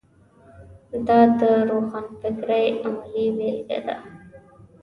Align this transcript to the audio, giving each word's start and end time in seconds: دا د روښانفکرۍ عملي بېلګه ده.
دا 1.07 1.19
د 1.39 1.41
روښانفکرۍ 1.69 2.65
عملي 2.85 3.25
بېلګه 3.37 3.79
ده. 3.85 3.95